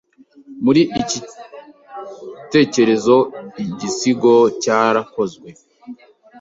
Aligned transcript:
Muri 0.63 0.81
iki 1.01 1.19
cyitegererezo 2.49 3.17
igisigo 3.63 4.33
cyarakozwe 4.61 5.49